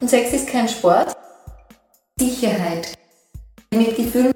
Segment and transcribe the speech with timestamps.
[0.00, 1.16] Und Sex ist kein Sport.
[2.18, 2.94] Sicherheit.
[3.72, 4.34] Mit Gefühlen.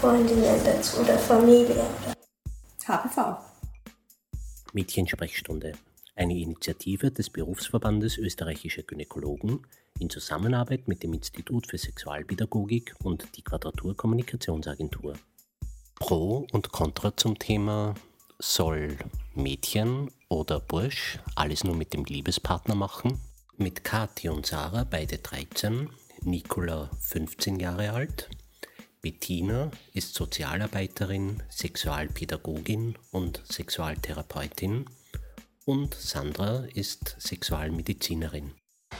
[0.00, 1.84] Freundinnen dazu oder Familie.
[2.86, 3.36] HPV.
[4.72, 5.72] Mädchensprechstunde.
[6.16, 9.66] Eine Initiative des Berufsverbandes österreichischer Gynäkologen
[9.98, 15.14] in Zusammenarbeit mit dem Institut für Sexualpädagogik und die Quadratur Kommunikationsagentur.
[15.96, 17.94] Pro und Contra zum Thema
[18.40, 18.96] soll
[19.34, 23.20] Mädchen oder Bursch alles nur mit dem Liebespartner machen?
[23.56, 25.90] Mit Kathi und Sarah, beide 13,
[26.22, 28.28] Nicola 15 Jahre alt,
[29.02, 34.86] Bettina ist Sozialarbeiterin, Sexualpädagogin und Sexualtherapeutin
[35.64, 38.52] und Sandra ist Sexualmedizinerin.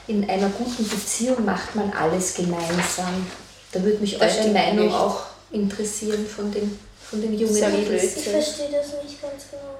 [0.06, 3.26] In einer guten Beziehung macht man alles gemeinsam.
[3.72, 4.94] Da würde mich eure Meinung nicht.
[4.94, 6.78] auch interessieren von den,
[7.10, 8.16] von den jungen Mädels.
[8.16, 9.78] Ich verstehe das nicht ganz genau.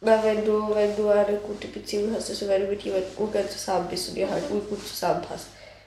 [0.00, 3.48] Weil wenn du, wenn du eine gute Beziehung hast, also wenn du mit jemandem urgern
[3.48, 5.46] zusammen bist und ihr halt urgut zusammenpasst,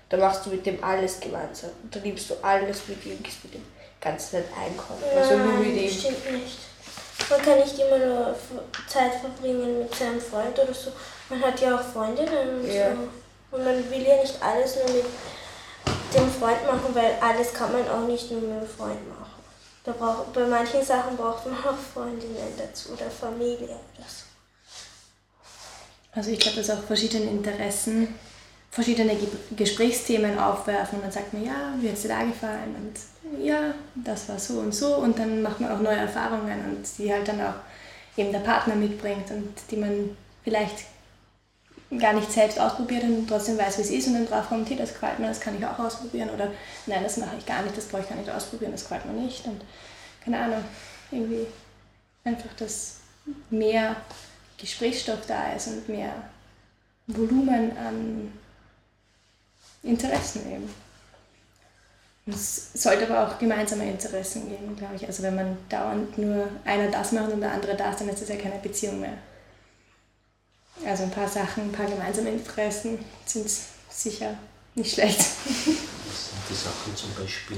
[0.10, 1.70] dann machst du mit dem alles gemeinsam.
[1.84, 3.64] Und dann nimmst du alles mit ihm, gehst mit dem
[4.02, 5.04] ganzen Zeit einkaufen.
[5.16, 5.90] Also nur mit ihm.
[5.90, 6.58] stimmt nicht.
[7.30, 8.36] Man kann nicht immer nur
[8.88, 10.92] Zeit verbringen mit seinem Freund oder so.
[11.30, 12.92] Man hat ja auch Freundinnen und ja.
[12.92, 13.56] so.
[13.56, 15.06] Und man will ja nicht alles nur mit
[16.16, 19.20] dem Freund machen, weil alles kann man auch nicht nur mit dem Freund machen.
[19.84, 24.26] Da braucht, bei manchen Sachen braucht man auch Freundinnen dazu oder Familie oder so.
[26.12, 28.16] Also ich glaube, dass auch verschiedene Interessen
[28.72, 29.18] verschiedene
[29.56, 34.30] Gesprächsthemen aufwerfen und dann sagt man, ja, wie hat es da gefallen und ja, das
[34.30, 37.42] war so und so und dann macht man auch neue Erfahrungen und die halt dann
[37.42, 37.56] auch
[38.16, 40.86] eben der Partner mitbringt und die man vielleicht
[41.98, 44.78] gar nicht selbst ausprobiert und trotzdem weiß, wie es ist und dann drauf kommt, hey,
[44.78, 46.52] das gefällt mir, das kann ich auch ausprobieren oder
[46.86, 49.14] nein, das mache ich gar nicht, das brauche ich gar nicht ausprobieren, das gefällt mir
[49.14, 49.62] nicht und
[50.24, 50.64] keine Ahnung,
[51.12, 51.48] irgendwie
[52.24, 52.98] einfach, dass
[53.50, 53.96] mehr
[54.58, 56.14] Gesprächsstoff da ist und mehr
[57.08, 58.34] Volumen an
[59.82, 60.70] Interessen eben.
[62.28, 65.08] Es sollte aber auch gemeinsame Interessen geben, glaube ich.
[65.08, 68.30] Also wenn man dauernd nur einer das macht und der andere das, dann ist das
[68.30, 69.14] ja keine Beziehung mehr.
[70.86, 73.50] Also ein paar Sachen, ein paar gemeinsame Interessen sind
[73.90, 74.38] sicher
[74.76, 75.20] nicht schlecht.
[75.20, 77.58] Was sind die Sachen zum Beispiel,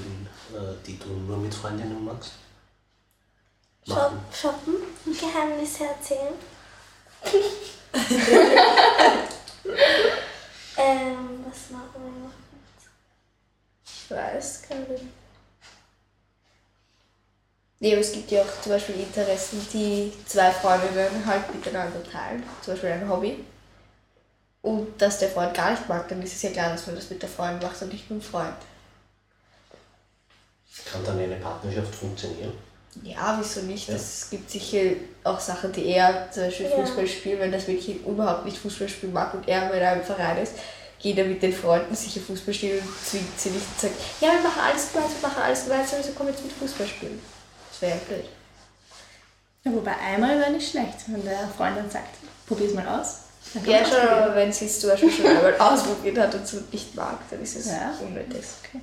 [0.53, 2.33] äh, die du nur mit Freundinnen machst?
[3.87, 6.33] Shop, shoppen, Geheimnisse erzählen.
[10.77, 12.33] ähm, was machen wir noch?
[13.85, 15.20] Ich weiß gar nicht.
[17.81, 22.43] Nee, aber es gibt ja auch zum Beispiel Interessen, die zwei Freundinnen halt miteinander teilen.
[22.61, 23.43] Zum Beispiel ein Hobby.
[24.61, 27.09] Und dass der Freund gar nicht mag, dann ist es ja klar, dass man das
[27.09, 28.53] mit der Freundin macht und nicht mit dem Freund.
[30.85, 32.53] Kann dann eine Partnerschaft funktionieren?
[33.01, 33.89] Ja, wieso nicht?
[33.89, 33.95] Ja.
[33.95, 36.75] Es gibt sicher auch Sachen, die er zum Beispiel ja.
[36.75, 40.37] Fußball spielt, wenn das Mädchen überhaupt nicht Fußball spielen mag und er in einem Verein
[40.37, 40.53] ist,
[40.99, 44.33] geht er mit den Freunden sicher Fußball spielen und zwingt sie nicht und sagt, ja,
[44.33, 47.19] wir machen alles gemeinsam, wir machen alles gemeinsam, also komm jetzt mit Fußball spielen.
[47.81, 48.25] Wäre ja blöd.
[49.63, 52.15] Ja, wobei einmal wäre nicht schlecht, wenn der Freund dann sagt,
[52.47, 53.21] probier's mal aus.
[53.65, 56.95] Ja, schon, aber wenn sie es zum Beispiel schon einmal ausprobiert hat und so nicht
[56.95, 57.93] mag, dann ist es ja.
[57.99, 58.45] unnötig.
[58.63, 58.81] Okay.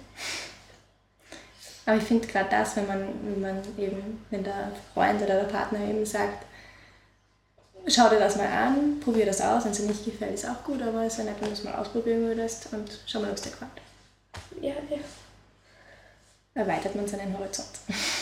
[1.87, 5.48] Aber ich finde gerade das, wenn man, wenn man eben, wenn der Freund oder der
[5.48, 6.44] Partner eben sagt,
[7.87, 10.62] schau dir das mal an, probier das aus, wenn es dir nicht gefällt, ist auch
[10.64, 13.37] gut, aber es wäre nett, wenn du es mal ausprobieren würdest und schau mal, ob
[13.37, 13.70] es dir gefällt.
[14.60, 14.98] Ja, ja.
[16.54, 17.69] Erweitert man seinen Horizont.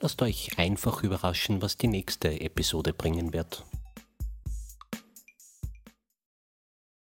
[0.00, 3.64] Lasst euch einfach überraschen, was die nächste Episode bringen wird.